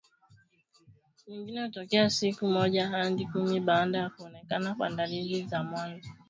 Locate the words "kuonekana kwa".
4.09-4.89